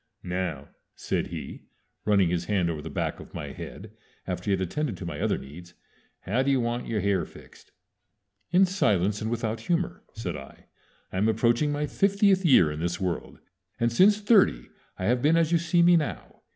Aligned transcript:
"Now," 0.23 0.69
said 0.95 1.27
he, 1.27 1.65
running 2.05 2.29
his 2.31 2.45
hand 2.45 2.71
over 2.71 2.81
the 2.81 2.89
back 2.89 3.19
of 3.19 3.35
my 3.35 3.49
head 3.51 3.91
after 4.25 4.45
he 4.45 4.49
had 4.49 4.61
attended 4.61 4.97
to 4.97 5.05
my 5.05 5.19
other 5.19 5.37
needs, 5.37 5.75
"how 6.21 6.41
do 6.41 6.49
you 6.49 6.59
want 6.59 6.87
your 6.87 7.01
hair 7.01 7.23
fixed?" 7.23 7.71
"In 8.49 8.65
silence, 8.65 9.21
and 9.21 9.29
without 9.29 9.59
humor," 9.59 10.03
said 10.13 10.35
I. 10.35 10.65
"I 11.13 11.17
am 11.19 11.29
approaching 11.29 11.71
my 11.71 11.85
fiftieth 11.85 12.43
year 12.43 12.71
in 12.71 12.79
this 12.79 12.99
world, 12.99 13.41
and 13.79 13.91
since 13.93 14.19
thirty 14.19 14.69
I 14.97 15.05
have 15.05 15.21
been 15.21 15.37
as 15.37 15.51
you 15.51 15.59
see 15.59 15.83
me 15.83 15.95
now. 15.97 16.41